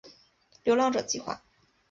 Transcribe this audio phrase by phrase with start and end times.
[0.63, 1.43] 流浪者计画